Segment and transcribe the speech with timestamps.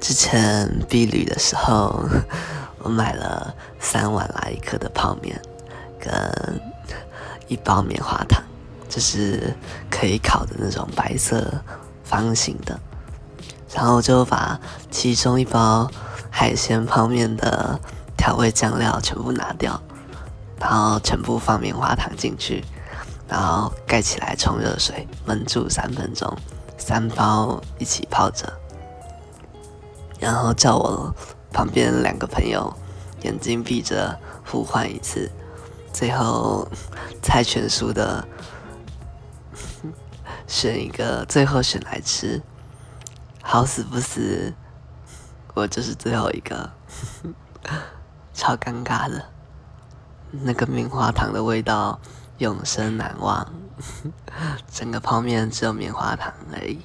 [0.00, 2.02] 之前避旅的时候，
[2.82, 5.40] 我买了三碗拉一克的泡面，
[6.00, 6.60] 跟
[7.48, 8.42] 一包棉花糖，
[8.88, 9.54] 就是
[9.90, 11.52] 可以烤的那种白色
[12.02, 12.80] 方形的。
[13.72, 14.58] 然后就把
[14.90, 15.88] 其中一包
[16.30, 17.78] 海鲜泡面的
[18.16, 19.80] 调味酱料全部拿掉，
[20.58, 22.64] 然后全部放棉花糖进去，
[23.28, 26.36] 然后盖起来冲热水焖煮三分钟，
[26.78, 28.52] 三包一起泡着。
[30.20, 31.14] 然后叫我
[31.52, 32.72] 旁边两个朋友
[33.22, 35.30] 眼睛闭着互换一次，
[35.92, 36.68] 最后
[37.22, 38.26] 猜拳输的
[40.46, 42.42] 选一个，最后选来吃。
[43.42, 44.52] 好死不死，
[45.54, 46.70] 我就是最后一个，
[48.34, 49.24] 超尴尬的。
[50.30, 51.98] 那个棉花糖的味道
[52.38, 53.52] 永生难忘，
[54.70, 56.80] 整个泡面只有棉花糖而已。